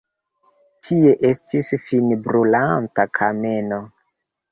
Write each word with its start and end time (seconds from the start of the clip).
Tie 0.85 1.11
estis 1.29 1.69
finbrulanta 1.89 3.05
kameno. 3.21 3.79